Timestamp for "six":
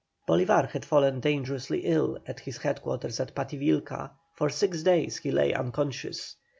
4.49-4.81